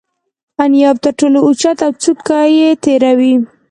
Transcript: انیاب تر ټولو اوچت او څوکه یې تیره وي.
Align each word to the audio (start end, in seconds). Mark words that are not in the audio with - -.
انیاب 0.63 0.95
تر 1.03 1.13
ټولو 1.19 1.39
اوچت 1.47 1.77
او 1.85 1.91
څوکه 2.03 2.39
یې 2.57 2.69
تیره 2.83 3.11
وي. 3.19 3.33